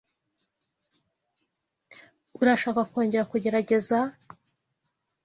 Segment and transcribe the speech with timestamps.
[2.41, 3.97] Urashaka kongera kugerageza?